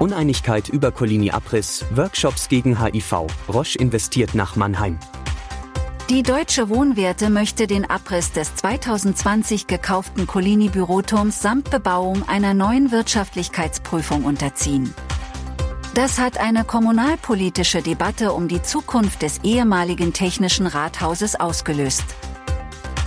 [0.00, 4.98] Uneinigkeit über Collini-Abriss, Workshops gegen HIV, Roche investiert nach Mannheim.
[6.08, 14.24] Die Deutsche Wohnwerte möchte den Abriss des 2020 gekauften Collini-Büroturms samt Bebauung einer neuen Wirtschaftlichkeitsprüfung
[14.24, 14.94] unterziehen.
[15.94, 22.04] Das hat eine kommunalpolitische Debatte um die Zukunft des ehemaligen Technischen Rathauses ausgelöst.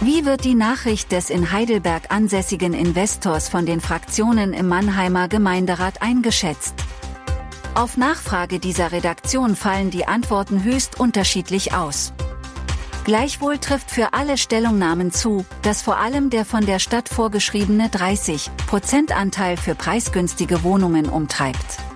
[0.03, 6.01] Wie wird die Nachricht des in Heidelberg ansässigen Investors von den Fraktionen im Mannheimer Gemeinderat
[6.01, 6.73] eingeschätzt?
[7.75, 12.13] Auf Nachfrage dieser Redaktion fallen die Antworten höchst unterschiedlich aus.
[13.03, 19.55] Gleichwohl trifft für alle Stellungnahmen zu, dass vor allem der von der Stadt vorgeschriebene 30%-Anteil
[19.55, 21.90] für preisgünstige Wohnungen umtreibt.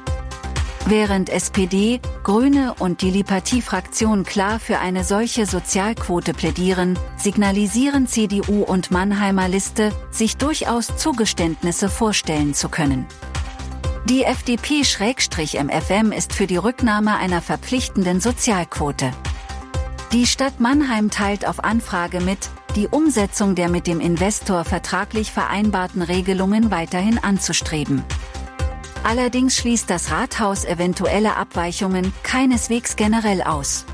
[0.88, 8.92] Während SPD, Grüne und die Lipatie-Fraktion klar für eine solche Sozialquote plädieren, signalisieren CDU und
[8.92, 13.08] Mannheimer Liste, sich durchaus Zugeständnisse vorstellen zu können.
[14.08, 19.09] Die FDP-MFM ist für die Rücknahme einer verpflichtenden Sozialquote.
[20.14, 26.03] Die Stadt Mannheim teilt auf Anfrage mit, die Umsetzung der mit dem Investor vertraglich vereinbarten
[26.03, 28.03] Regelungen weiterhin anzustreben.
[29.06, 33.86] Allerdings schließt das Rathaus eventuelle Abweichungen keineswegs generell aus.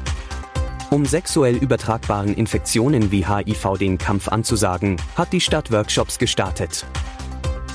[0.89, 6.85] Um sexuell übertragbaren Infektionen wie HIV den Kampf anzusagen, hat die Stadt Workshops gestartet.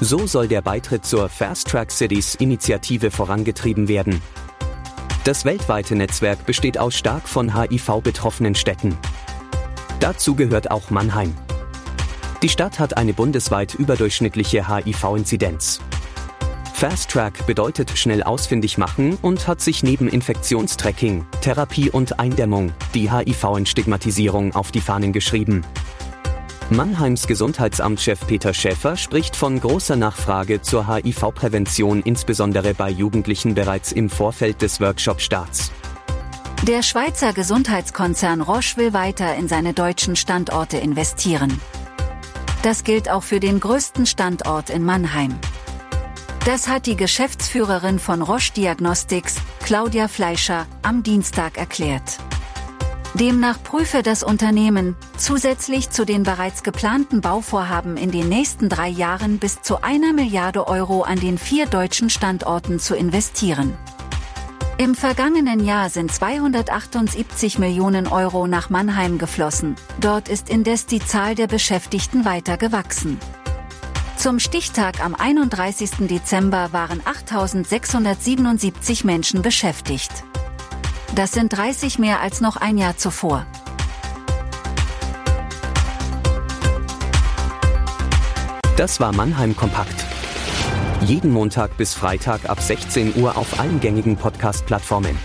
[0.01, 4.23] So soll der Beitritt zur Fast Track Cities Initiative vorangetrieben werden.
[5.25, 8.96] Das weltweite Netzwerk besteht aus stark von HIV betroffenen Städten.
[10.01, 11.35] Dazu gehört auch Mannheim.
[12.41, 15.80] Die Stadt hat eine bundesweit überdurchschnittliche HIV-Inzidenz.
[16.77, 23.11] Fast Track bedeutet schnell ausfindig machen und hat sich neben Infektionstracking, Therapie und Eindämmung die
[23.11, 25.64] HIV-Entstigmatisierung auf die Fahnen geschrieben.
[26.69, 34.11] Mannheims Gesundheitsamtschef Peter Schäfer spricht von großer Nachfrage zur HIV-Prävention insbesondere bei Jugendlichen bereits im
[34.11, 35.73] Vorfeld des Workshop-Starts.
[36.64, 41.58] Der Schweizer Gesundheitskonzern Roche will weiter in seine deutschen Standorte investieren.
[42.63, 45.39] Das gilt auch für den größten Standort in Mannheim.
[46.46, 49.34] Das hat die Geschäftsführerin von Roche Diagnostics,
[49.64, 52.18] Claudia Fleischer, am Dienstag erklärt.
[53.14, 59.39] Demnach prüfe das Unternehmen, zusätzlich zu den bereits geplanten Bauvorhaben in den nächsten drei Jahren
[59.40, 63.77] bis zu einer Milliarde Euro an den vier deutschen Standorten zu investieren.
[64.78, 71.34] Im vergangenen Jahr sind 278 Millionen Euro nach Mannheim geflossen, dort ist indes die Zahl
[71.34, 73.18] der Beschäftigten weiter gewachsen.
[74.16, 76.08] Zum Stichtag am 31.
[76.08, 80.10] Dezember waren 8.677 Menschen beschäftigt.
[81.14, 83.44] Das sind 30 mehr als noch ein Jahr zuvor.
[88.77, 90.06] Das war Mannheim Kompakt.
[91.02, 95.18] Jeden Montag bis Freitag ab 16 Uhr auf allen gängigen Podcast-Plattformen.